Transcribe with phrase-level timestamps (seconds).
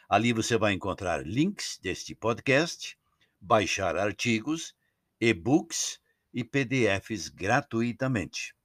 [0.09, 2.97] Ali você vai encontrar links deste podcast,
[3.39, 4.75] baixar artigos,
[5.21, 6.01] e-books
[6.33, 8.55] e PDFs gratuitamente.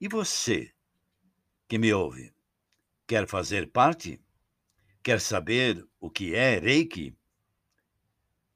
[0.00, 0.74] E você
[1.68, 2.34] que me ouve,
[3.06, 4.20] quer fazer parte?
[5.04, 7.16] Quer saber o que é Reiki?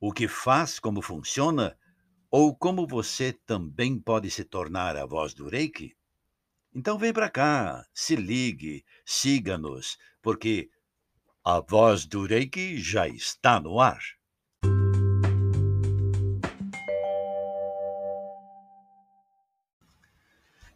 [0.00, 1.76] o que faz, como funciona,
[2.30, 5.96] ou como você também pode se tornar a voz do Reiki?
[6.74, 10.70] Então vem para cá, se ligue, siga-nos, porque
[11.44, 14.00] a voz do Reiki já está no ar.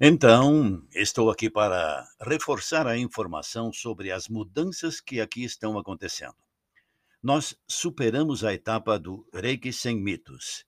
[0.00, 6.34] Então, estou aqui para reforçar a informação sobre as mudanças que aqui estão acontecendo
[7.24, 10.66] nós superamos a etapa do Reiki sem mitos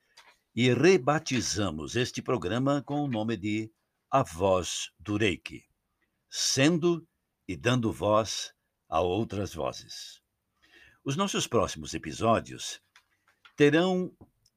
[0.56, 3.70] e rebatizamos este programa com o nome de
[4.10, 5.66] A Voz do Reiki,
[6.30, 7.06] sendo
[7.46, 8.54] e dando voz
[8.88, 10.22] a outras vozes.
[11.04, 12.80] Os nossos próximos episódios
[13.54, 14.10] terão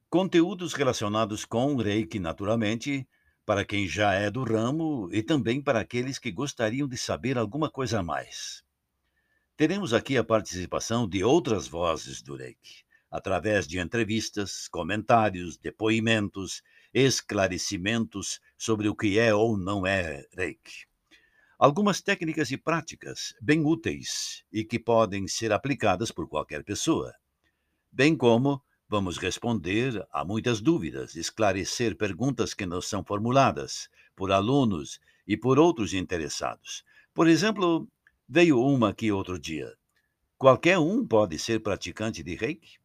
[0.08, 3.06] conteúdos relacionados com o Reiki, naturalmente,
[3.44, 7.70] para quem já é do ramo e também para aqueles que gostariam de saber alguma
[7.70, 8.64] coisa a mais.
[9.54, 16.62] Teremos aqui a participação de outras vozes do Reiki, através de entrevistas, comentários, depoimentos,
[16.92, 20.86] esclarecimentos sobre o que é ou não é Reiki.
[21.58, 27.12] Algumas técnicas e práticas bem úteis e que podem ser aplicadas por qualquer pessoa,
[27.92, 35.00] bem como vamos responder a muitas dúvidas, esclarecer perguntas que não são formuladas por alunos
[35.26, 36.84] e por outros interessados.
[37.12, 37.88] Por exemplo,
[38.32, 39.76] Veio uma aqui outro dia.
[40.38, 42.79] Qualquer um pode ser praticante de reiki?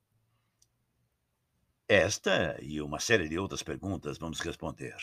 [1.87, 4.95] Esta e uma série de outras perguntas vamos responder.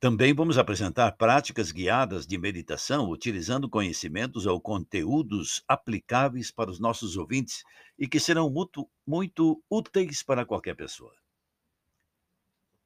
[0.00, 7.18] Também vamos apresentar práticas guiadas de meditação utilizando conhecimentos ou conteúdos aplicáveis para os nossos
[7.18, 7.62] ouvintes
[7.98, 11.14] e que serão muito, muito úteis para qualquer pessoa.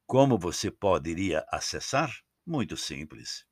[0.05, 2.13] Como você poderia acessar?
[2.45, 3.45] Muito simples.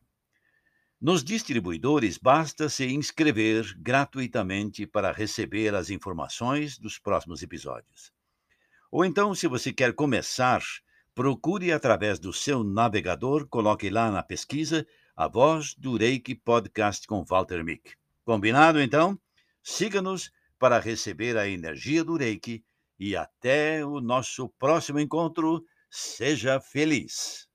[0.99, 8.11] Nos distribuidores, basta se inscrever gratuitamente para receber as informações dos próximos episódios.
[8.89, 10.63] Ou então, se você quer começar,
[11.17, 14.85] procure através do seu navegador, coloque lá na pesquisa
[15.15, 17.95] a voz do Reiki Podcast com Walter Mick.
[18.23, 19.19] Combinado, então?
[19.63, 20.29] Siga-nos
[20.59, 22.63] para receber a energia do Reiki
[22.99, 25.65] e até o nosso próximo encontro.
[25.89, 27.47] Seja feliz!